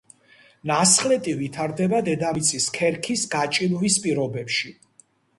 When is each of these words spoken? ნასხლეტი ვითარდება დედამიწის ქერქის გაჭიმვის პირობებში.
ნასხლეტი 0.69 1.33
ვითარდება 1.41 1.99
დედამიწის 2.07 2.67
ქერქის 2.77 3.25
გაჭიმვის 3.35 3.99
პირობებში. 4.07 4.73